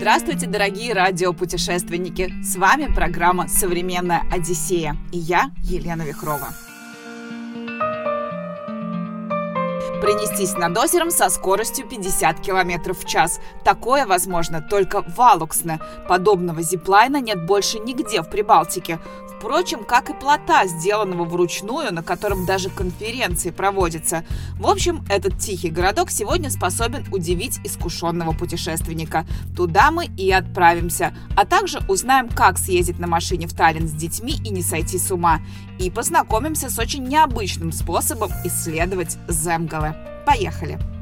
[0.00, 2.32] Здравствуйте, дорогие радиопутешественники!
[2.42, 6.54] С вами программа «Современная Одиссея» и я, Елена Вихрова.
[10.00, 13.40] Принестись над озером со скоростью 50 км в час.
[13.62, 15.78] Такое возможно только в Алуксне.
[16.08, 18.98] Подобного зиплайна нет больше нигде в Прибалтике.
[19.40, 24.22] Впрочем, как и плота, сделанного вручную, на котором даже конференции проводятся.
[24.58, 29.24] В общем, этот тихий городок сегодня способен удивить искушенного путешественника.
[29.56, 31.14] Туда мы и отправимся.
[31.36, 35.10] А также узнаем, как съездить на машине в Таллин с детьми и не сойти с
[35.10, 35.40] ума.
[35.78, 39.96] И познакомимся с очень необычным способом исследовать Земгале.
[40.26, 40.99] Поехали!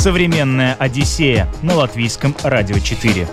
[0.00, 3.28] Современная Одиссея на латвийском радио 4.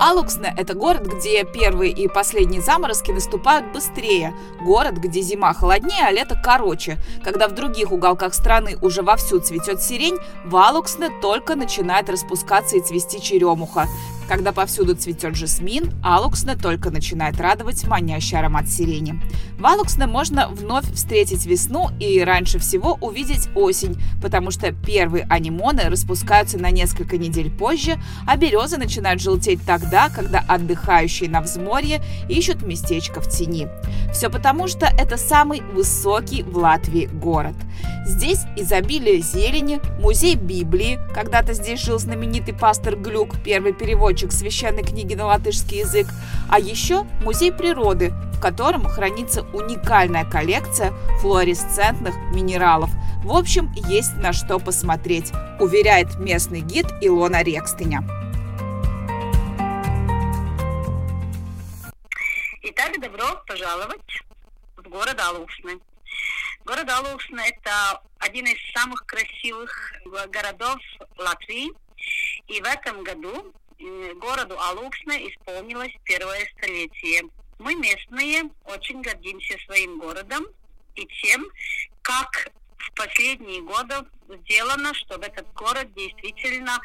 [0.00, 4.32] Алуксне– это город, где первые и последние заморозки наступают быстрее.
[4.62, 6.96] Город, где зима холоднее, а лето короче.
[7.22, 12.80] Когда в других уголках страны уже вовсю цветет сирень, в Алуксне только начинает распускаться и
[12.80, 13.88] цвести черемуха.
[14.28, 19.20] Когда повсюду цветет жасмин, Алуксне только начинает радовать манящий аромат сирени.
[19.58, 25.82] В Алуксне можно вновь встретить весну и раньше всего увидеть осень, потому что первые анимоны
[25.90, 32.62] распускаются на несколько недель позже, а березы начинают желтеть тогда, когда отдыхающие на взморье ищут
[32.62, 33.68] местечко в тени.
[34.12, 37.54] Все потому, что это самый высокий в Латвии город.
[38.06, 45.14] Здесь изобилие зелени, музей Библии, когда-то здесь жил знаменитый пастор Глюк, первый переводчик священной книги
[45.14, 46.06] на латышский язык,
[46.50, 52.90] а еще музей природы, в котором хранится уникальная коллекция флуоресцентных минералов.
[53.24, 58.02] В общем, есть на что посмотреть, уверяет местный гид Илона Рекстыня.
[62.62, 64.22] Итак, добро пожаловать
[64.76, 65.78] в город Алушны.
[66.64, 69.92] Город Алушна– это один из самых красивых
[70.30, 70.78] городов
[71.18, 71.70] Латвии.
[72.48, 73.52] И в этом году
[74.18, 77.22] городу Алуксна исполнилось первое столетие.
[77.58, 80.46] Мы местные очень гордимся своим городом
[80.94, 81.46] и тем,
[82.02, 83.94] как в последние годы
[84.28, 86.78] сделано, чтобы этот город действительно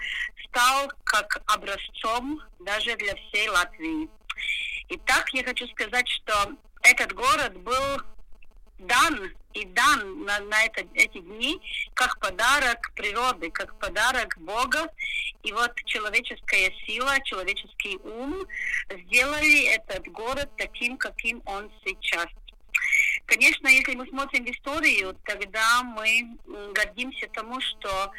[0.47, 4.09] стал как образцом даже для всей Латвии.
[4.89, 8.01] Итак, я хочу сказать, что этот город был
[8.79, 11.59] дан и дан на, на это, эти дни
[11.93, 14.91] как подарок природы, как подарок Бога.
[15.43, 18.45] И вот человеческая сила, человеческий ум
[18.89, 22.27] сделали этот город таким, каким он сейчас.
[23.25, 26.37] Конечно, если мы смотрим историю, тогда мы
[26.73, 28.11] гордимся тому, что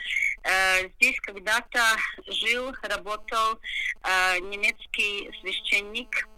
[0.42, 1.80] э, здесь когда-то
[2.28, 3.58] жил, работал
[4.02, 6.28] э, немецкий священник,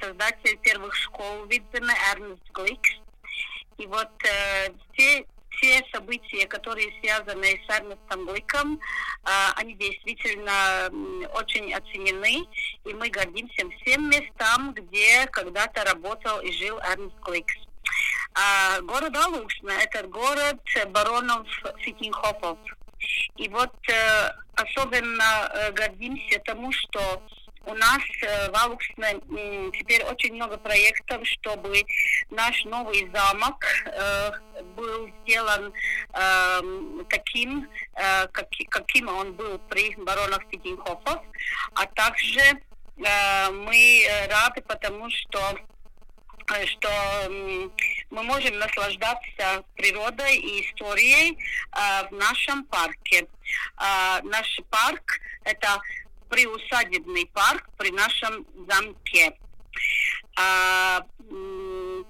[0.00, 2.90] создатель первых школ Видзена Эрнст Гликс.
[3.78, 11.26] И вот э, все, все события, которые связаны с Эрнестом Гликом, э, они действительно э,
[11.34, 12.46] очень оценены,
[12.84, 17.54] и мы гордимся всем местам, где когда-то работал и жил Эрнст Гликс.
[18.34, 22.58] А город Алушна– это город баронов Фитинхофов.
[23.36, 27.22] И вот э, особенно э, гордимся тому, что
[27.66, 29.20] у нас э, в Алуксне
[29.78, 31.84] теперь очень много проектов, чтобы
[32.30, 34.30] наш новый замок э,
[34.76, 35.72] был сделан
[36.12, 36.60] э,
[37.08, 41.22] таким, э, как, каким он был при баронах Фитинхофов,
[41.74, 42.40] а также
[42.96, 45.54] мы рады, потому что
[46.66, 46.90] что
[48.10, 51.38] мы можем наслаждаться природой и историей
[51.72, 53.26] в нашем парке.
[54.22, 55.80] Наш парк это
[56.30, 59.36] приусадебный парк при нашем замке.
[60.36, 61.04] А,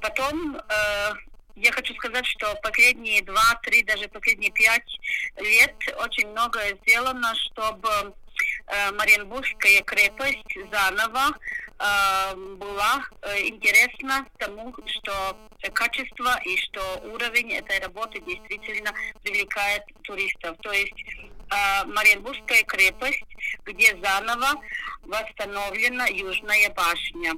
[0.00, 1.12] потом э,
[1.56, 4.98] я хочу сказать, что последние два, три, даже последние пять
[5.36, 8.14] лет очень многое сделано, чтобы
[8.66, 11.36] э, Мариенбургская крепость заново
[11.78, 15.36] э, была э, интересна тому, что
[15.74, 16.80] качество и что
[17.12, 20.56] уровень этой работы действительно привлекает туристов.
[20.62, 20.94] То есть
[21.86, 23.24] Мариенбургская крепость,
[23.64, 24.60] где заново
[25.02, 27.34] восстановлена Южная башня.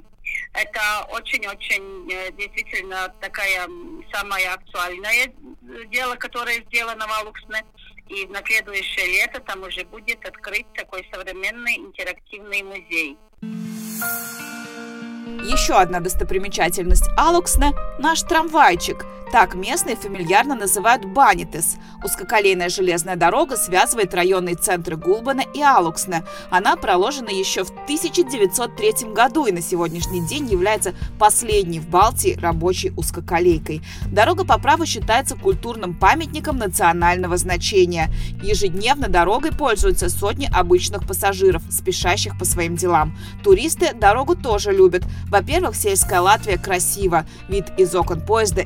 [0.53, 3.67] Это очень-очень э, действительно такая
[4.11, 5.33] самая актуальное
[5.89, 7.63] дело, которое сделано в Алуксне.
[8.09, 13.17] И на следующее лето там уже будет открыт такой современный интерактивный музей.
[15.43, 19.05] Еще одна достопримечательность Алуксна– наш трамвайчик.
[19.33, 21.77] Так местные фамильярно называют Банитес.
[22.03, 26.23] Узкоколейная железная дорога связывает районные центры Гулбана и Алуксна.
[26.51, 32.93] Она проложена еще в 1903 году и на сегодняшний день является последней в Балтии рабочей
[32.95, 33.81] узкоколейкой.
[34.11, 38.11] Дорога по праву считается культурным памятником национального значения.
[38.43, 43.17] Ежедневно дорогой пользуются сотни обычных пассажиров, спешащих по своим делам.
[43.43, 45.01] Туристы дорогу тоже любят.
[45.27, 48.61] Во-первых, сельская Латвия красива, вид из окон поезда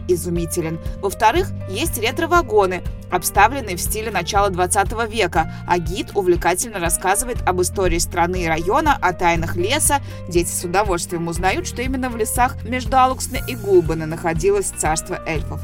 [0.57, 0.79] изумителен.
[1.01, 7.99] Во-вторых, есть ретро-вагоны, обставленные в стиле начала 20 века, а гид увлекательно рассказывает об истории
[7.99, 10.01] страны и района, о тайнах леса.
[10.27, 15.61] Дети с удовольствием узнают, что именно в лесах между Алуксне и Гулбана находилось царство эльфов.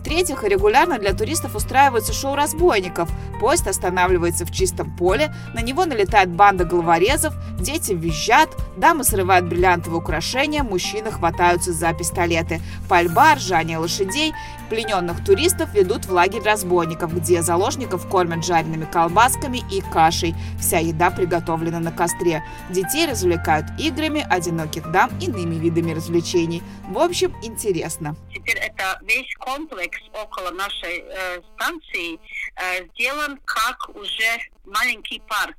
[0.00, 3.10] В-третьих, регулярно для туристов устраиваются шоу разбойников.
[3.38, 8.48] Поезд останавливается в чистом поле, на него налетает банда головорезов, дети визжат,
[8.78, 12.62] дамы срывают бриллиантовые украшения, мужчины хватаются за пистолеты.
[12.88, 14.32] Пальба, ржание лошадей.
[14.70, 20.34] Плененных туристов ведут в лагерь разбойников, где заложников кормят жареными колбасками и кашей.
[20.60, 22.44] Вся еда приготовлена на костре.
[22.70, 26.62] Детей развлекают играми, одиноких дам иными видами развлечений.
[26.88, 28.14] В общем, интересно.
[28.32, 32.18] Теперь это весь комплекс около нашей э, станции
[32.56, 35.56] э, сделан как уже маленький парк.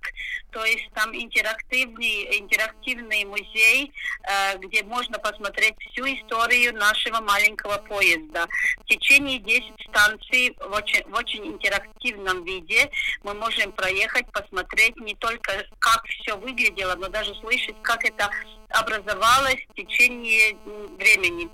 [0.51, 3.91] То есть там интерактивный, интерактивный музей,
[4.23, 8.47] э, где можно посмотреть всю историю нашего маленького поезда.
[8.79, 12.89] В течение 10 станций в очень, в очень интерактивном виде
[13.23, 18.29] мы можем проехать, посмотреть не только как все выглядело, но даже слышать, как это
[18.69, 20.55] образовалось в течение
[20.97, 21.49] времени.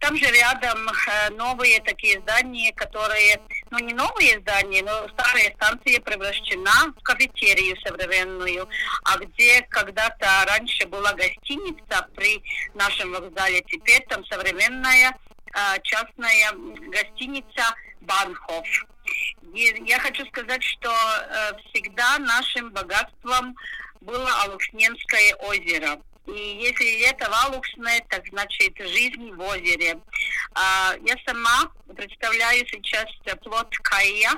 [0.00, 3.40] Там же рядом э, новые такие здания, которые,
[3.70, 6.00] ну не новые здания, но старая станция
[6.66, 8.68] превращена в кафетерию современную,
[9.04, 12.42] а где когда-то раньше была гостиница при
[12.74, 15.16] нашем вокзале, теперь там современная
[15.54, 16.52] э, частная
[16.90, 18.66] гостиница Банхов.
[19.54, 23.56] И я хочу сказать, что э, всегда нашим богатством
[24.00, 26.00] было Алуксненское озеро.
[26.26, 30.00] И если лето валуксное, так значит жизнь в озере.
[30.54, 33.06] А, я сама представляю сейчас
[33.44, 34.32] плод Кая.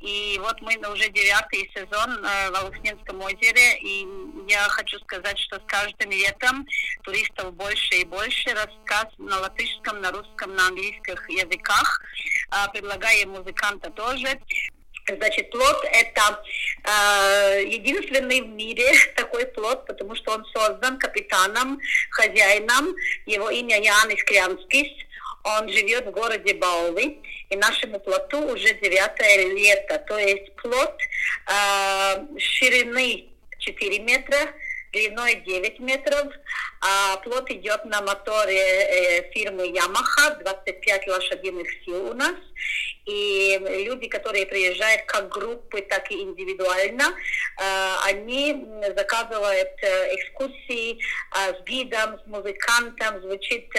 [0.00, 4.06] И вот мы уже девятый сезон э, в Алуксненском озере, и
[4.48, 6.66] я хочу сказать, что с каждым летом
[7.02, 8.50] туристов больше и больше.
[8.50, 12.02] Рассказ на латышском, на русском, на английских языках.
[12.50, 14.38] А, предлагаю музыканта тоже.
[15.06, 16.42] Значит, плод это
[16.84, 21.78] э, единственный в мире такой плод, потому что он создан капитаном,
[22.10, 22.94] хозяином.
[23.26, 24.88] Его имя Янис Крянскис.
[25.44, 27.20] Он живет в городе Баули,
[27.50, 29.98] и нашему плоту уже девятое лето.
[30.08, 30.98] То есть плод
[31.46, 33.26] э, ширины
[33.58, 34.38] 4 метра,
[34.92, 36.32] длиной 9 метров,
[36.80, 42.34] а плот идет на моторе э, фирмы Yamaha, 25 лошадиных сил у нас.
[43.06, 48.66] И люди, которые приезжают как группы, так и индивидуально, э, они
[48.96, 50.98] заказывают э, экскурсии
[51.32, 53.70] с гидом, с музыкантом, звучит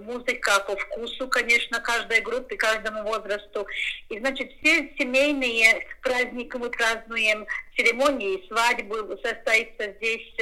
[0.00, 3.66] музыка по вкусу, конечно, каждой группе, каждому возрасту.
[4.08, 10.34] И, значит, все семейные праздники мы празднуем, церемонии, свадьбы состоится здесь,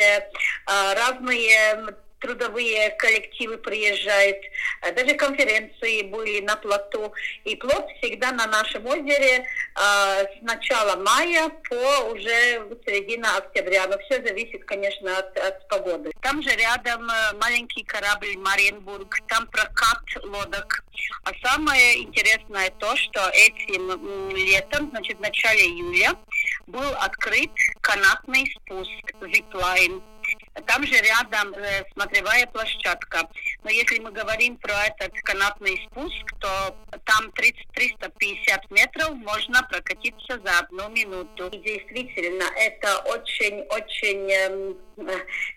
[0.67, 1.97] разные
[2.27, 4.39] трудовые коллективы приезжают,
[4.83, 7.13] э, даже конференции были на плоту.
[7.45, 9.45] И плот всегда на нашем озере э,
[9.77, 13.87] с начала мая по уже середина октября.
[13.87, 16.11] Но все зависит, конечно, от, от погоды.
[16.21, 20.85] Там же рядом э, маленький корабль Мариенбург, там прокат лодок.
[21.25, 26.15] А самое интересное то, что этим летом, значит, в начале июля,
[26.67, 28.91] был открыт канатный спуск,
[29.33, 30.03] зиплайн.
[30.65, 33.29] Там же рядом э, смотревая площадка.
[33.63, 40.41] Но если мы говорим про этот канатный спуск, то там 30, 350 метров можно прокатиться
[40.45, 41.49] за одну минуту.
[41.49, 44.75] И действительно, это очень-очень э,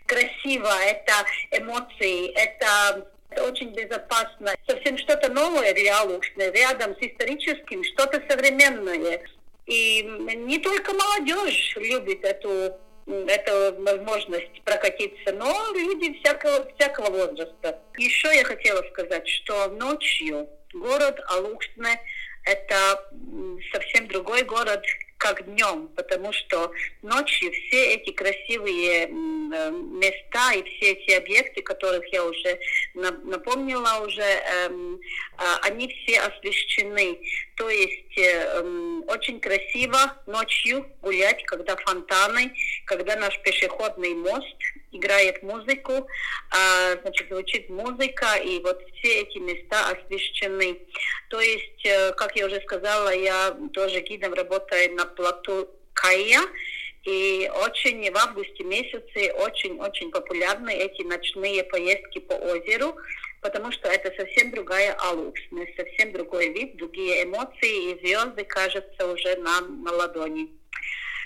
[0.05, 1.13] красиво, это
[1.51, 4.55] эмоции, это это очень безопасно.
[4.67, 9.21] Совсем что-то новое Алушны, рядом с историческим, что-то современное.
[9.67, 12.75] И не только молодежь любит эту
[13.09, 17.79] это возможность прокатиться, но люди всякого, всякого возраста.
[17.97, 21.99] Еще я хотела сказать, что ночью город Алуксне–
[22.45, 23.09] это
[23.71, 24.83] совсем другой город,
[25.19, 26.71] как днем, потому что
[27.01, 32.57] ночью все эти красивые э, места и все эти объекты, которых я уже
[32.93, 34.99] напомнила уже, эм,
[35.37, 37.19] а, они все освещены.
[37.57, 42.53] То есть э, эм, очень красиво ночью гулять, когда фонтаны,
[42.85, 44.55] когда наш пешеходный мост
[44.91, 46.07] играет музыку,
[46.51, 50.79] а, значит, звучит музыка, и вот все эти места освещены.
[51.29, 56.41] То есть, э, как я уже сказала, я тоже гидом работаю на плоту Кая,
[57.03, 62.95] и очень в августе месяце очень-очень популярны эти ночные поездки по озеру,
[63.41, 69.35] потому что это совсем другая Алуксна, совсем другой вид, другие эмоции, и звезды кажутся уже
[69.37, 70.58] нам на ладони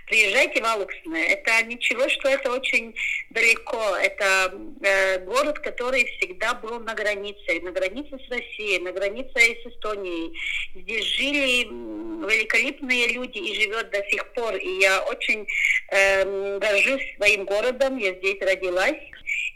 [0.07, 1.25] приезжайте в Алуксное.
[1.25, 2.95] Это ничего, что это очень
[3.29, 3.95] далеко.
[3.97, 9.65] Это э, город, который всегда был на границе, на границе с Россией, на границе с
[9.67, 10.37] Эстонией.
[10.75, 14.55] Здесь жили великолепные люди и живет до сих пор.
[14.55, 15.45] И я очень
[15.89, 17.97] э, горжусь своим городом.
[17.97, 19.12] Я здесь родилась.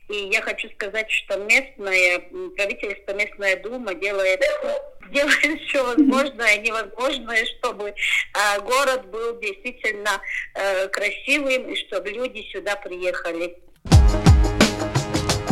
[0.09, 2.19] И я хочу сказать, что местное
[2.55, 4.41] правительство, местная дума делает
[5.11, 10.21] делает все возможное и невозможное, чтобы э, город был действительно
[10.53, 13.57] э, красивым и чтобы люди сюда приехали.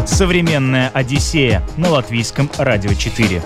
[0.05, 3.41] Современная Одиссея на латвийском радио 4.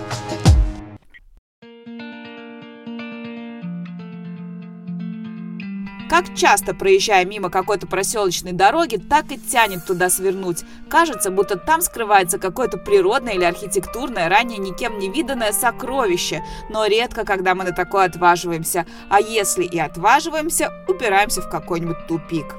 [6.19, 10.65] Как часто, проезжая мимо какой-то проселочной дороги, так и тянет туда свернуть.
[10.89, 16.43] Кажется, будто там скрывается какое-то природное или архитектурное, ранее никем не виданное сокровище.
[16.69, 18.85] Но редко, когда мы на такое отваживаемся.
[19.09, 22.53] А если и отваживаемся, упираемся в какой-нибудь тупик.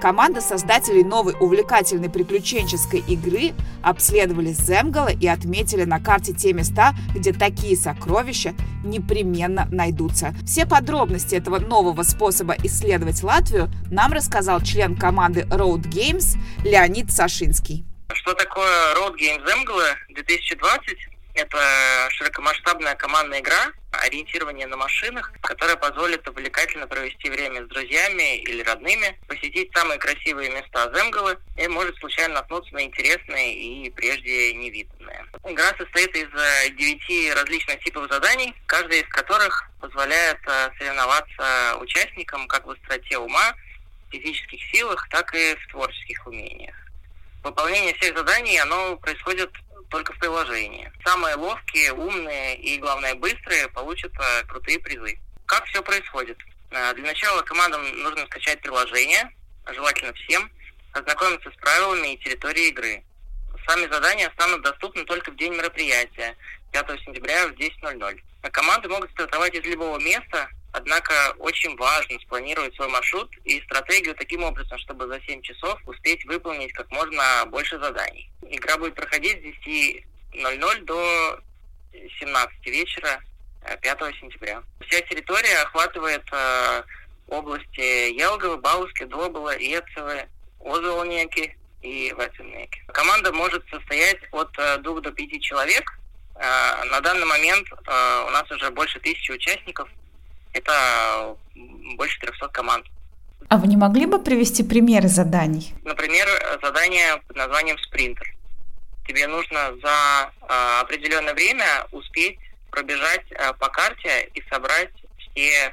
[0.00, 7.32] Команда создателей новой увлекательной приключенческой игры обследовали Земгала и отметили на карте те места, где
[7.32, 8.54] такие сокровища
[8.84, 10.34] непременно найдутся.
[10.44, 17.84] Все подробности этого нового способа исследовать Латвию нам рассказал член команды Road Games Леонид Сашинский.
[18.12, 21.15] Что такое Road Games Zemgala 2020?
[21.36, 28.62] Это широкомасштабная командная игра, ориентирование на машинах, которая позволит увлекательно провести время с друзьями или
[28.62, 35.26] родными, посетить самые красивые места Земгалы и может случайно наткнуться на интересные и прежде невиданные.
[35.44, 42.48] Игра состоит из э, девяти различных типов заданий, каждая из которых позволяет э, соревноваться участникам
[42.48, 43.54] как в остроте ума,
[44.10, 46.74] физических силах, так и в творческих умениях.
[47.44, 49.50] Выполнение всех заданий, оно происходит
[49.88, 50.90] только в приложении.
[51.04, 54.12] Самые ловкие, умные и, главное, быстрые получат
[54.48, 55.18] крутые призы.
[55.46, 56.38] Как все происходит?
[56.70, 59.30] Э, для начала командам нужно скачать приложение,
[59.72, 60.50] желательно всем,
[60.92, 63.02] ознакомиться с правилами и территорией игры.
[63.66, 66.36] Сами задания станут доступны только в день мероприятия,
[66.72, 68.20] 5 сентября в 10.00.
[68.50, 74.44] Команды могут стартовать из любого места, Однако очень важно спланировать свой маршрут и стратегию таким
[74.44, 78.30] образом, чтобы за 7 часов успеть выполнить как можно больше заданий.
[78.46, 81.40] Игра будет проходить с 10.00 до
[82.20, 83.22] 17 вечера
[83.80, 84.62] 5 э, сентября.
[84.86, 86.82] Вся территория охватывает э,
[87.28, 90.28] области Елговы, Бауски, Добыла, Ецевы,
[90.62, 92.84] Озолнеки и Ватинеки.
[92.88, 95.98] Команда может состоять от э, двух до пяти человек.
[96.34, 99.88] Э, на данный момент у нас уже больше тысячи участников–
[100.56, 101.36] это
[101.96, 102.86] больше 300 команд.
[103.48, 105.74] А вы не могли бы привести примеры заданий?
[105.84, 106.26] Например,
[106.62, 108.34] задание под названием «Спринтер».
[109.06, 112.38] Тебе нужно за э, определенное время успеть
[112.70, 115.72] пробежать э, по карте и собрать все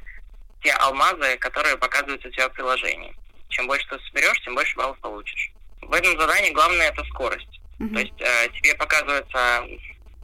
[0.61, 3.15] те алмазы, которые показываются у тебя в приложении.
[3.49, 5.51] Чем больше ты соберешь, тем больше баллов получишь.
[5.81, 7.59] В этом задании главное это скорость.
[7.79, 7.93] Uh-huh.
[7.93, 9.63] То есть э, тебе показывается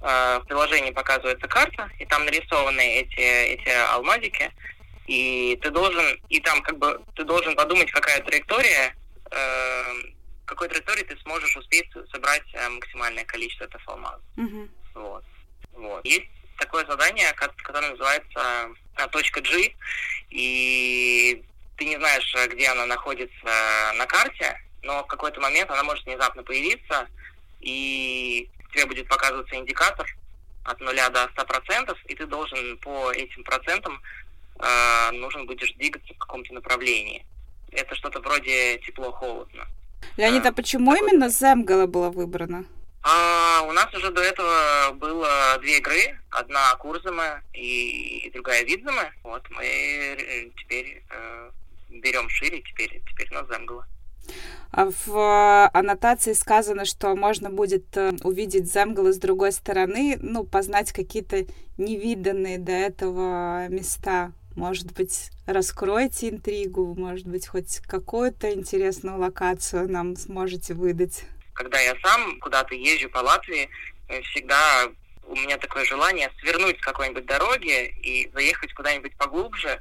[0.02, 4.52] в приложении показывается карта, и там нарисованы эти, эти алмазики,
[5.10, 8.96] и ты должен, и там как бы ты должен подумать, какая траектория,
[9.32, 9.84] э,
[10.46, 14.22] какой траектории ты сможешь успеть собрать э, максимальное количество этих алмазов.
[14.38, 14.70] Mm-hmm.
[14.94, 15.24] Вот.
[15.74, 16.06] вот.
[16.06, 16.30] Есть
[16.60, 19.74] такое задание, которое называется э, точка G,
[20.30, 21.44] и
[21.78, 26.44] ты не знаешь, где она находится на карте, но в какой-то момент она может внезапно
[26.44, 27.08] появиться,
[27.62, 30.08] и тебе будет показываться индикатор
[30.64, 34.02] от 0 до 100%, и ты должен по этим процентам
[34.60, 37.26] э, нужен будешь двигаться в каком-то направлении.
[37.72, 39.68] Это что-то вроде тепло-холодно.
[40.18, 41.10] Леонид, а, а почему такой...
[41.10, 42.66] именно Земгала была выбрана?
[43.02, 46.20] А, у нас уже до этого было две игры.
[46.32, 49.12] Одна Курзама и, и другая Видзама.
[49.24, 51.52] Вот мы э, теперь э,
[51.90, 53.88] берем шире, теперь, теперь на Земгала.
[54.72, 60.92] А в аннотации сказано, что можно будет э, увидеть Земгала с другой стороны, ну, познать
[60.92, 61.46] какие-то
[61.78, 64.32] невиданные до этого места.
[64.56, 71.24] Может быть, раскроете интригу, может быть, хоть какую-то интересную локацию нам сможете выдать.
[71.54, 73.70] Когда я сам куда-то езжу по Латвии,
[74.08, 74.90] э, всегда
[75.30, 79.80] у меня такое желание свернуть с какой-нибудь дороги и заехать куда-нибудь поглубже.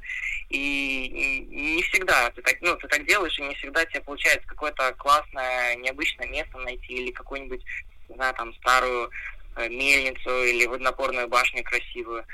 [0.49, 4.93] И не всегда ты так, ну, ты так делаешь, и не всегда тебе получается какое-то
[4.93, 7.63] классное, необычное место найти или какую-нибудь,
[8.09, 9.09] не знаю, там, старую
[9.55, 12.25] э, мельницу или водонапорную башню красивую,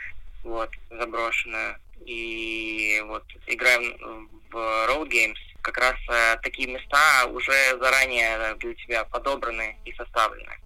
[0.43, 1.77] вот, заброшенную.
[2.05, 9.05] И вот играем в Road Games, как раз э, такие места уже заранее для тебя
[9.05, 10.57] подобраны и составлены.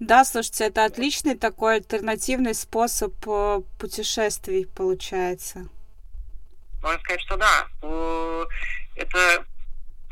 [0.00, 5.68] Да, слушайте, это отличный такой альтернативный способ э, путешествий получается.
[6.82, 7.66] Можно сказать, что да.
[8.94, 9.44] Это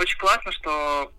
[0.00, 1.12] очень классно, что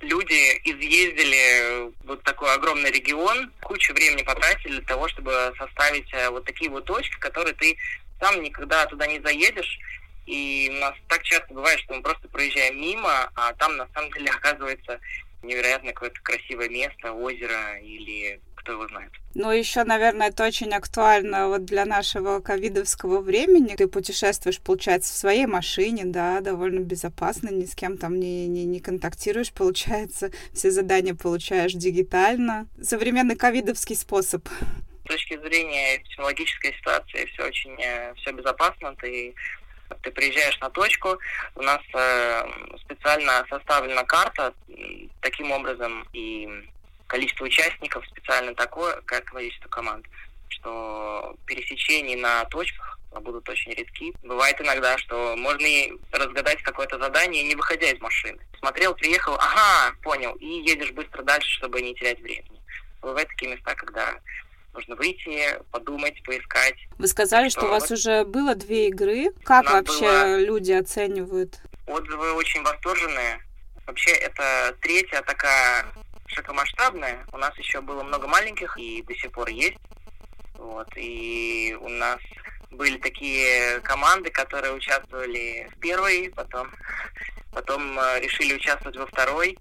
[0.00, 6.44] люди изъездили вот такой огромный регион, кучу времени потратили для того, чтобы составить э, вот
[6.44, 7.76] такие вот точки, которые ты
[8.20, 9.78] сам никогда туда не заедешь.
[10.26, 14.10] И у нас так часто бывает, что мы просто проезжаем мимо, а там на самом
[14.12, 14.98] деле оказывается
[15.44, 19.12] невероятно какое-то красивое место, озеро или кто его знает.
[19.34, 23.74] Ну, еще, наверное, это очень актуально вот для нашего ковидовского времени.
[23.76, 28.64] Ты путешествуешь, получается, в своей машине, да, довольно безопасно, ни с кем там не, не,
[28.64, 32.66] не контактируешь, получается, все задания получаешь дигитально.
[32.82, 34.48] Современный ковидовский способ.
[35.04, 39.34] С точки зрения технологической ситуации все очень э, все безопасно, ты
[40.02, 41.18] ты приезжаешь на точку,
[41.54, 42.42] у нас э,
[42.84, 44.54] специально составлена карта,
[45.24, 46.48] таким образом и
[47.06, 50.06] количество участников специально такое, как количество команд,
[50.48, 54.12] что пересечений на точках будут очень редки.
[54.22, 58.38] Бывает иногда, что можно и разгадать какое-то задание, не выходя из машины.
[58.58, 62.60] Смотрел, приехал, ага, понял, и едешь быстро дальше, чтобы не терять времени.
[63.00, 64.14] Бывают такие места, когда
[64.74, 66.76] нужно выйти, подумать, поискать.
[66.98, 69.30] Вы сказали, что, что у вас уже было две игры.
[69.44, 70.40] Как вообще было...
[70.40, 71.60] люди оценивают?
[71.86, 73.40] Отзывы очень восторженные.
[73.86, 75.86] Вообще, это третья такая
[76.26, 77.26] широкомасштабная.
[77.32, 79.78] У нас еще было много маленьких и до сих пор есть.
[80.54, 80.88] Вот.
[80.96, 82.18] И у нас
[82.70, 86.70] были такие команды, которые участвовали в первой, потом,
[87.52, 89.58] потом э, решили участвовать во второй.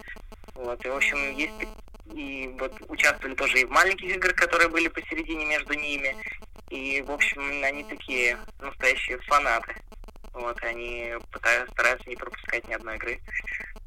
[0.56, 0.84] Вот.
[0.86, 1.54] И, в общем, есть
[2.14, 6.16] и вот участвовали тоже и в маленьких играх, которые были посередине между ними.
[6.70, 9.76] И, в общем, они такие настоящие фанаты.
[10.34, 13.22] Вот, они пытаются, стараются не пропускать ни одной игры.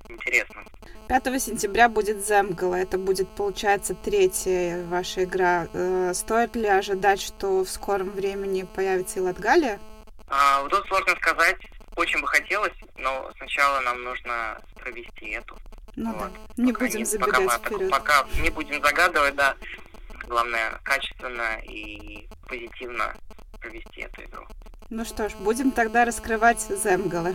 [0.09, 0.65] Интересно.
[1.09, 2.75] 5 сентября будет Земгала.
[2.75, 5.69] Это будет, получается, третья ваша игра.
[5.73, 9.79] Э, стоит ли ожидать, что в скором времени появится и Латгалия?
[10.29, 11.59] А, вот тут сложно сказать.
[11.95, 15.57] Очень бы хотелось, но сначала нам нужно провести эту.
[15.95, 16.33] Ну вот.
[16.57, 17.91] да, не пока будем не, забегать пока вперед.
[17.91, 19.57] Пока не будем загадывать, да.
[20.29, 23.15] Главное, качественно и позитивно
[23.61, 24.47] провести эту игру.
[24.91, 27.35] Ну что ж, будем тогда раскрывать Земгалы.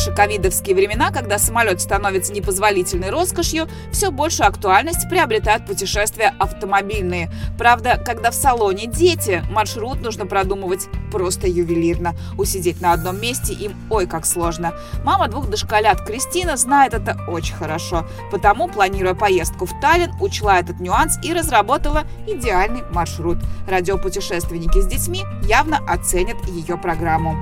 [0.00, 7.30] Наши ковидовские времена, когда самолет становится непозволительной роскошью, все большую актуальность приобретают путешествия автомобильные.
[7.58, 12.14] Правда, когда в салоне дети, маршрут нужно продумывать просто ювелирно.
[12.38, 14.72] Усидеть на одном месте им ой как сложно.
[15.04, 20.80] Мама двух дошколят Кристина знает это очень хорошо, потому, планируя поездку в Таллин, учла этот
[20.80, 23.36] нюанс и разработала идеальный маршрут.
[23.68, 27.36] Радиопутешественники с детьми явно оценят ее программу.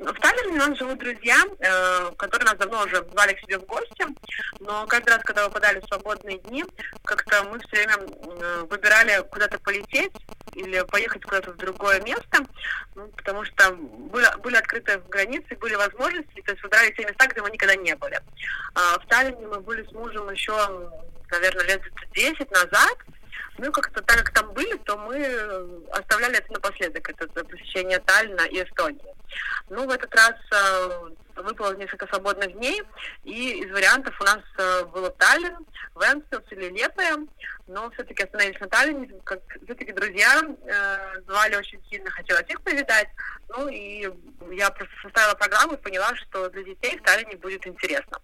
[0.00, 3.66] В Таллине у нас живут друзья, э, которые нас давно уже звали к себе в
[3.66, 4.06] гости,
[4.58, 6.64] но каждый раз, когда выпадали свободные дни,
[7.04, 10.14] как-то мы все время э, выбирали куда-то полететь
[10.54, 12.46] или поехать куда-то в другое место,
[12.94, 17.42] ну, потому что были, были открыты границы, были возможности, то есть выбирали те места, где
[17.42, 18.18] мы никогда не были.
[18.74, 20.54] А в Таллине мы были с мужем еще,
[21.30, 21.82] наверное, лет
[22.14, 22.96] 10 назад,
[23.60, 25.22] ну, как-то так как там были, то мы
[25.92, 29.14] оставляли это напоследок, это посещение Таллина и Эстонии.
[29.68, 32.82] Ну, в этот раз э, выпало несколько свободных дней,
[33.24, 35.56] и из вариантов у нас э, было Таллин,
[35.94, 37.18] Венспилс или Лепая,
[37.66, 43.08] но все-таки остановились на Таллине, как все-таки друзья э, звали очень сильно, хотелось их повидать,
[43.48, 44.10] ну, и
[44.52, 48.18] я просто составила программу и поняла, что для детей в Таллине будет интересно.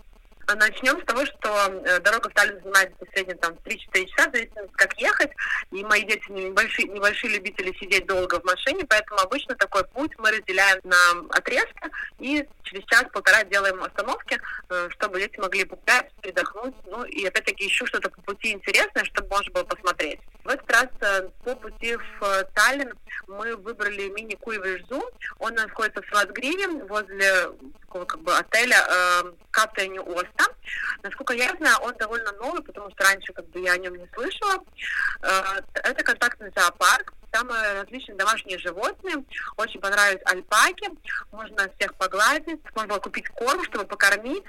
[0.55, 4.53] Начнем с того, что э, дорога в Таллин занимает в среднем там 3-4 часа, зависит
[4.77, 5.31] как ехать.
[5.73, 10.31] И мои дети небольшие, небольшие любители сидеть долго в машине, поэтому обычно такой путь мы
[10.31, 10.97] разделяем на
[11.31, 16.75] отрезки и через час-полтора делаем остановки, э, чтобы дети могли погулять, передохнуть.
[16.87, 20.21] Ну и опять-таки ищу что-то по пути интересное, чтобы можно было посмотреть.
[20.45, 22.93] В этот раз э, по пути в Таллин
[23.27, 25.03] мы выбрали мини-куйвежзу.
[25.41, 27.51] Он находится в Салатгриве возле
[28.05, 29.99] как бы отеля э, Каптайни
[30.37, 30.55] Оста.
[31.03, 34.09] Насколько я знаю, он довольно новый, потому что раньше как бы я о нем не
[34.15, 34.63] слышала.
[35.23, 39.25] Э, это контактный зоопарк, там э, различные домашние животные.
[39.57, 40.91] Очень понравились альпаки.
[41.33, 44.45] Можно всех погладить, можно купить корм, чтобы покормить.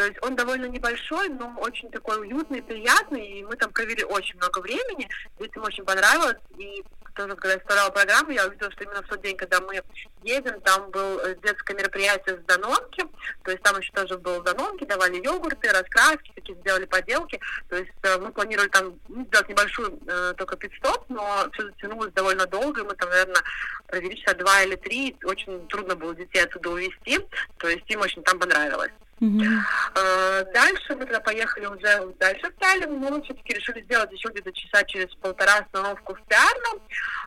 [0.00, 3.26] То есть он довольно небольшой, но очень такой уютный, приятный.
[3.26, 5.06] И мы там провели очень много времени.
[5.38, 6.38] Детям очень понравилось.
[6.56, 6.82] И
[7.14, 9.82] тоже, когда я составляла программу, я увидела, что именно в тот день, когда мы
[10.22, 13.04] едем, там было э, детское мероприятие с Данонки,
[13.42, 17.90] то есть там еще тоже был Данонки, давали йогурты, раскраски, такие сделали поделки, то есть
[18.02, 22.84] э, мы планировали там сделать небольшую э, только пит-стоп, но все затянулось довольно долго, и
[22.84, 23.42] мы там, наверное,
[23.86, 27.18] провели часа два или три, очень трудно было детей отсюда увезти,
[27.58, 28.92] то есть им очень там понравилось.
[29.20, 30.44] Uh-huh.
[30.54, 34.82] Дальше мы тогда поехали уже дальше в Таллин, мы все-таки решили сделать еще где-то часа
[34.84, 36.80] через полтора остановку в Пиарно.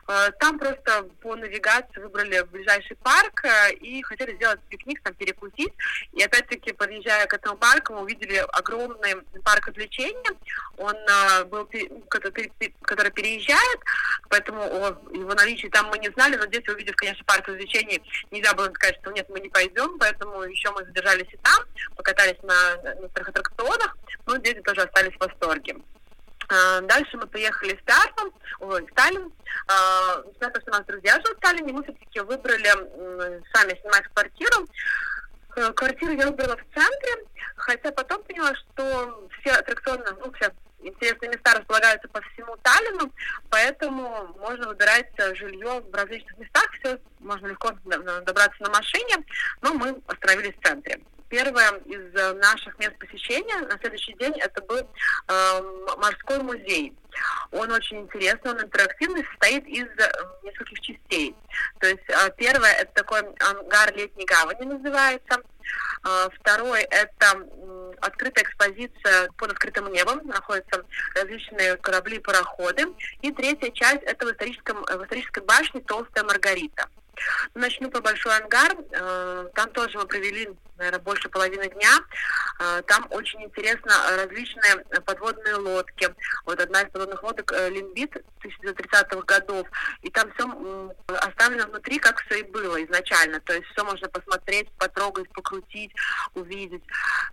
[0.06, 5.72] А, там просто по навигации выбрали ближайший парк э, и хотели сделать пикник, там перекусить.
[6.12, 10.30] И опять-таки, подъезжая к этому парку, мы увидели огромный парк развлечений.
[10.76, 10.96] Он
[11.48, 11.68] был,
[12.08, 12.52] который,
[12.82, 13.80] который переезжает,
[14.28, 14.62] поэтому
[15.12, 18.98] его наличие там мы не знали, но здесь, увидев, конечно, парк развлечений, нельзя было сказать,
[19.00, 21.62] что нет, мы не пойдем, поэтому еще мы задержались и там
[21.96, 25.76] покатались на некоторых аттракционах, но дети тоже остались в восторге.
[26.48, 29.32] А, дальше мы поехали в Сталин, ой, в Сталин.
[29.68, 32.68] А, несмотря на то, что у нас друзья живут в Сталине, мы все-таки выбрали
[33.54, 34.68] сами снимать квартиру.
[35.56, 41.30] Э, квартиру я выбрала в центре, хотя потом поняла, что все аттракционы, ну, все интересные
[41.30, 43.12] места располагаются по всему Таллину,
[43.48, 49.16] поэтому можно выбирать жилье в различных местах, все можно легко добраться на машине,
[49.62, 51.00] но мы остановились в центре
[51.34, 55.62] первое из э, наших мест посещения на следующий день это был э,
[55.96, 56.96] морской музей.
[57.50, 60.12] Он очень интересный, он интерактивный, состоит из э,
[60.44, 61.34] нескольких частей.
[61.80, 65.42] То есть э, первое это такой ангар летней гавани называется.
[66.38, 67.48] Второй это
[68.02, 72.84] открытая экспозиция под открытым небом, находятся различные корабли пароходы.
[73.22, 76.88] И третья часть это в, историческом, в исторической башне Толстая Маргарита.
[77.54, 78.76] Начну по Большой ангар.
[78.92, 81.98] Э, там тоже мы провели, наверное, больше половины дня.
[82.58, 86.08] Э, там очень интересно различные подводные лодки.
[86.44, 89.68] Вот одна из подводных лодок э, Лимбит 1930-х годов.
[90.02, 93.40] И там все оставлено внутри, как все и было изначально.
[93.40, 95.92] То есть все можно посмотреть, потрогать, покрутить,
[96.34, 96.82] увидеть.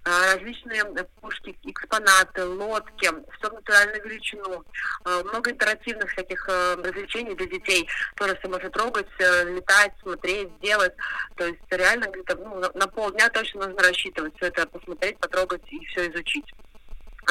[0.03, 0.83] Различные
[1.19, 4.63] пушки, экспонаты, лодки, все в натуральную величину.
[5.05, 7.87] Много интерактивных всяких развлечений для детей.
[8.15, 10.93] Тоже все можно трогать, летать читать, смотреть, делать.
[11.35, 15.85] То есть реально где-то ну, на, полдня точно нужно рассчитывать все это, посмотреть, потрогать и
[15.85, 16.45] все изучить.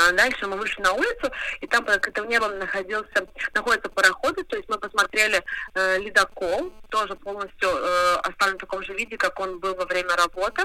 [0.08, 4.56] А дальше мы вышли на улицу, и там под открытым небом находился, находятся пароходы, то
[4.56, 5.42] есть мы посмотрели
[5.74, 10.16] э, ледокол, тоже полностью э, оставлен в таком же виде, как он был во время
[10.16, 10.64] работы.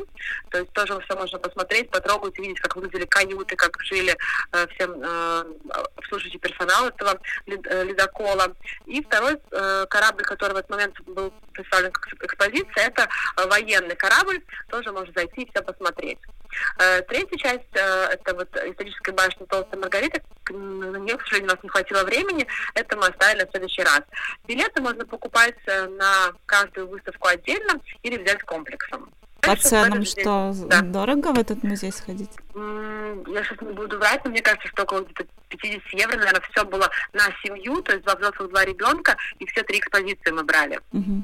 [0.49, 4.15] То есть тоже все можно посмотреть, потрогать, увидеть, как выглядели каюты, как жили
[4.51, 5.43] э, всем э,
[5.97, 8.55] обслуживающий персонал этого э, ледокола.
[8.85, 13.95] И второй э, корабль, который в этот момент был представлен как экспозиция, это э, военный
[13.95, 16.19] корабль, тоже можно зайти и все посмотреть.
[16.79, 20.21] Э, третья часть э, это вот историческая башня Толстая Маргарита.
[20.49, 22.47] На нее, к сожалению, у нас не хватило времени.
[22.73, 24.01] Это мы оставили на следующий раз.
[24.47, 29.09] Билеты можно покупать э, на каждую выставку отдельно или взять комплексом.
[29.41, 30.81] По ценам что, да.
[30.81, 32.31] дорого в этот музей сходить?
[32.55, 36.65] Я сейчас не буду врать, но мне кажется, что около где-то 50 евро, наверное, все
[36.65, 40.79] было на семью, то есть два взрослых, два ребенка, и все три экспозиции мы брали.
[40.91, 41.23] Угу.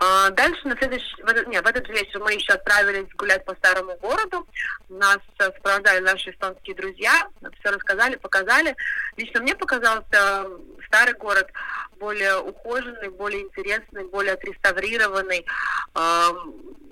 [0.00, 3.54] А, дальше на следующий, в этот, нет, в этот вечер мы еще отправились гулять по
[3.54, 4.46] старому городу.
[4.88, 7.28] Нас э, сопровождали наши эстонские друзья,
[7.60, 8.74] все рассказали, показали.
[9.16, 10.46] Лично мне показался
[10.86, 11.48] старый город
[11.98, 15.46] более ухоженный, более интересный, более отреставрированный.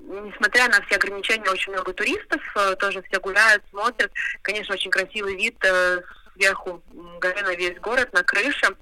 [0.04, 4.12] Несмотря на все ограничения, очень много туристов, э, тоже все гуляют, смотрят.
[4.42, 6.02] Конечно, очень красивый вид э,
[6.34, 6.82] сверху
[7.20, 8.76] горы на весь город, на крыше.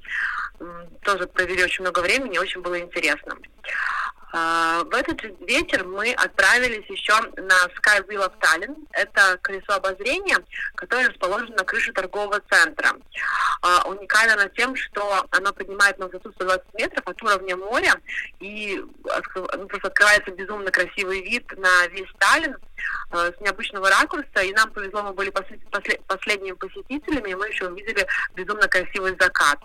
[1.02, 3.36] Тоже провели очень много времени, очень было интересно.
[4.32, 8.86] А, в этот вечер мы отправились еще на Sky Wheel of Tallinn.
[8.92, 10.38] Это колесо обозрения,
[10.76, 12.92] которое расположено на крыше торгового центра.
[13.62, 17.94] А, уникально оно тем, что оно поднимает на высоту 120 метров от уровня моря,
[18.38, 22.56] и ну, просто открывается безумно красивый вид на весь Таллин
[23.10, 27.48] а, с необычного ракурса, и нам повезло, мы были послед, послед, последними посетителями, и мы
[27.48, 29.58] еще увидели безумно красивый закат.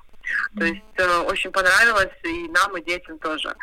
[0.57, 3.55] То есть э, очень понравилось и нам, и детям тоже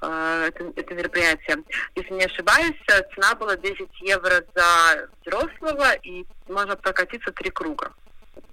[0.00, 1.58] э, это, это мероприятие.
[1.94, 2.76] Если не ошибаюсь,
[3.14, 7.92] цена была 10 евро за взрослого, и можно прокатиться три круга.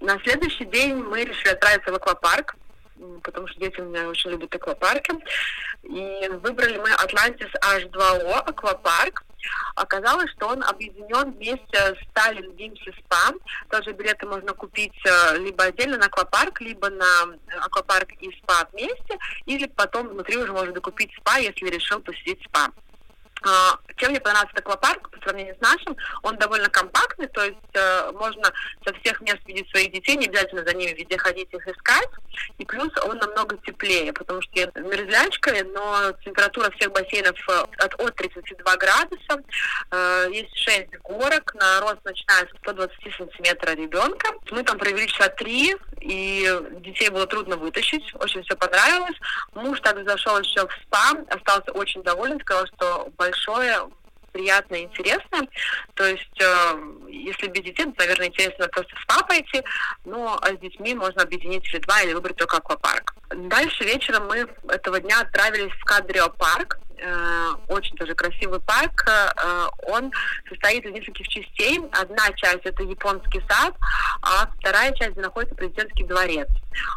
[0.00, 2.56] На следующий день мы решили отправиться в аквапарк,
[3.22, 5.12] потому что дети у меня очень любят аквапарки.
[5.82, 9.24] И выбрали мы Atlantis H2O аквапарк.
[9.74, 13.32] Оказалось, что он объединен вместе с Сталин Вимси Спа.
[13.70, 19.18] Тоже билеты можно купить э, либо отдельно на аквапарк, либо на аквапарк и спа вместе,
[19.46, 22.68] или потом внутри уже можно докупить спа, если решил посетить спа.
[23.42, 28.12] А, чем мне понравился аквапарк по сравнению с нашим, он довольно компактный, то есть э,
[28.12, 28.52] можно
[28.84, 32.08] со всех мест видеть своих детей, не обязательно за ними везде ходить их искать,
[32.58, 37.94] и плюс он намного теплее, потому что я мерзлячка, но температура всех бассейнов э, от,
[38.00, 39.42] от 32 градуса,
[39.90, 44.28] э, есть 6 горок, на рост начиная с 120 сантиметра ребенка.
[44.50, 46.48] Мы там провели часа три, и
[46.80, 49.16] детей было трудно вытащить, очень все понравилось.
[49.54, 53.88] Муж также зашел еще в спа, остался очень доволен, сказал, что большое,
[54.32, 55.48] приятное, интересное.
[55.94, 59.62] То есть, э, если без детей, то, наверное, интересно просто с папой идти,
[60.04, 63.14] ну, а с детьми можно объединить или два, или выбрать только аквапарк.
[63.30, 66.78] Дальше вечером мы этого дня отправились в Кадрио парк.
[67.02, 69.06] Э, очень тоже красивый парк.
[69.08, 70.12] Э, он
[70.48, 71.80] состоит из нескольких частей.
[71.92, 73.74] Одна часть это японский сад,
[74.22, 76.48] а вторая часть, где находится президентский дворец.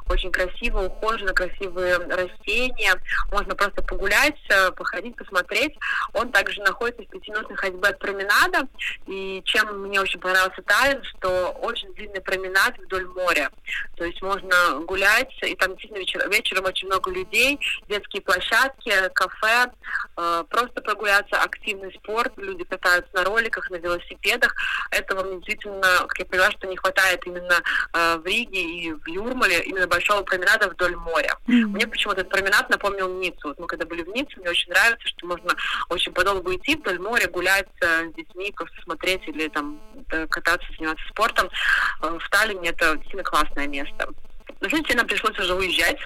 [0.08, 2.94] Очень красиво, ухожено, красивые растения.
[3.32, 5.74] Можно просто погулять, э, походить, посмотреть.
[6.14, 8.68] Он также находится в пятиминутной ходьбе от променада.
[9.08, 13.50] И чем мне очень понравился Таллин, что очень длинный променад вдоль моря.
[13.96, 19.72] То есть можно гулять, и там действительно вечер, вечером очень много людей, детские площадки, кафе,
[20.50, 24.56] просто прогуляться, активный спорт, люди катаются на роликах, на велосипедах.
[24.92, 27.62] Этого мне действительно, как я поняла, что не хватает именно
[27.94, 31.36] э, в Риге и в Юрмале, именно большого променада вдоль моря.
[31.48, 31.68] Mm-hmm.
[31.68, 33.50] Мне почему-то этот променад напомнил Ниццу.
[33.50, 35.54] Вот мы когда были в Ницце, мне очень нравится, что можно
[35.90, 39.80] очень подолгу идти вдоль моря, гулять э, с детьми, просто смотреть или там
[40.30, 41.50] кататься, заниматься спортом.
[42.02, 44.10] В Таллине это действительно классное место.
[44.64, 45.98] Но, знаете, нам пришлось уже уезжать.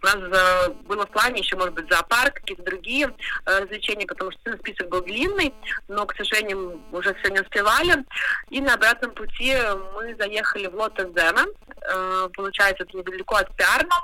[0.00, 3.12] У нас э, было в плане еще, может быть, зоопарк, какие-то другие
[3.46, 5.52] э, развлечения, потому что список был длинный,
[5.88, 8.04] но, к сожалению, уже все не успевали.
[8.50, 9.56] И на обратном пути
[9.94, 11.46] мы заехали в Лотезена.
[11.80, 13.96] Э, получается, это недалеко от Пиарна.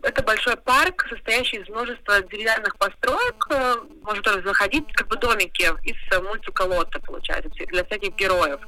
[0.00, 3.46] Это большой парк, состоящий из множества деревянных построек.
[3.50, 8.60] Э, можно тоже заходить, как бы домики из мультика Лотта, получается, для всяких героев.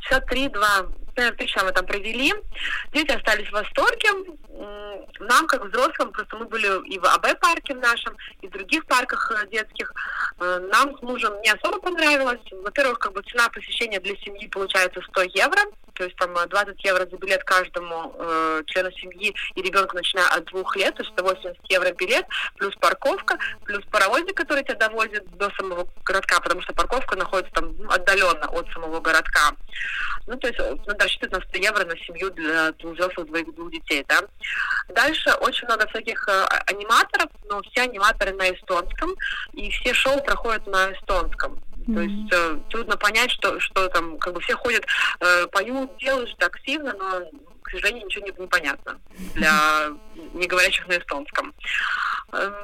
[0.00, 2.32] Часа три-два три часа мы там провели.
[2.92, 4.08] Дети остались в восторге.
[5.20, 9.30] Нам, как взрослым, просто мы были и в АБ-парке в нашем, и в других парках
[9.32, 9.92] э, детских.
[10.40, 12.40] Э, нам с мужем не особо понравилось.
[12.50, 15.60] Во-первых, как бы цена посещения для семьи получается 100 евро,
[15.94, 20.28] то есть там 20 э, евро за билет каждому э, члену семьи и ребенку, начиная
[20.28, 22.26] от двух лет, то есть 180 евро билет,
[22.56, 27.76] плюс парковка, плюс паровозик, который тебя довозит до самого городка, потому что парковка находится там
[27.78, 29.52] ну, отдаленно от самого городка.
[30.26, 33.70] Ну, то есть надо рассчитывать на 100 евро на семью для двух взрослых, двоих, двух
[33.70, 34.20] детей, да.
[34.88, 39.14] Дальше очень много всяких э, аниматоров, но все аниматоры на эстонском,
[39.52, 41.60] и все шоу проходят на эстонском.
[41.86, 41.94] Mm-hmm.
[41.94, 44.84] То есть э, трудно понять, что, что там, как бы все ходят,
[45.20, 47.22] э, поют, делают активно, но,
[47.72, 49.00] к сожалению, ничего не, не понятно
[49.34, 49.90] для
[50.34, 51.54] не говорящих на эстонском.
[52.32, 52.54] Эм,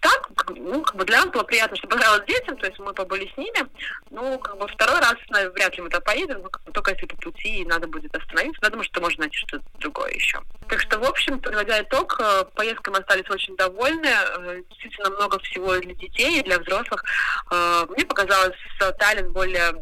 [0.00, 3.30] так, ну, как бы для нас было приятно, что понравилось детям, то есть мы побыли
[3.32, 3.66] с ними.
[4.10, 6.90] Ну, как бы второй раз наверное, вряд ли мы туда поедем, ну, как бы только
[6.90, 8.60] если по пути и надо будет остановиться.
[8.62, 10.42] Но я что можно найти что-то другое еще.
[10.68, 14.06] Так что, в общем, подводя итог, э, поездкой мы остались очень довольны.
[14.06, 17.04] Э, действительно много всего для детей и для взрослых.
[17.50, 18.56] Э, мне показалось
[18.98, 19.72] Таллин более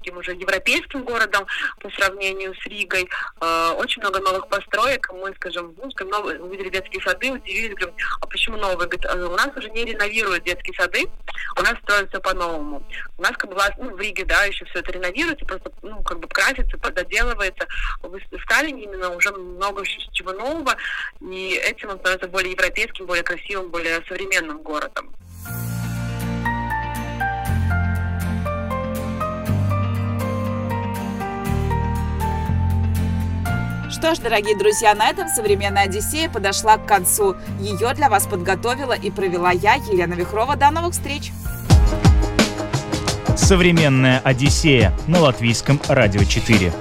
[0.00, 1.46] таким уже европейским городом
[1.80, 3.08] по сравнению с Ригой.
[3.40, 5.10] Э, очень много новых построек.
[5.12, 8.88] Мы, скажем, ну, скажем новые, увидели детские сады, удивились, говорим, а почему новые?
[8.88, 11.06] Говорит, «А у нас уже не реновируют детские сады,
[11.58, 12.82] у нас строят все по-новому.
[13.18, 16.18] У нас как бы ну, в Риге, да, еще все это реновируется, просто, ну, как
[16.18, 17.66] бы красится, доделывается.
[18.02, 20.76] В Сталине именно уже много чего нового,
[21.20, 25.14] и этим он становится более европейским, более красивым, более современным городом.
[33.90, 37.34] Что ж, дорогие друзья, на этом современная Одиссея подошла к концу.
[37.58, 40.54] Ее для вас подготовила и провела я, Елена Вихрова.
[40.54, 41.32] До новых встреч!
[43.36, 46.72] Современная Одиссея на латвийском радио 4.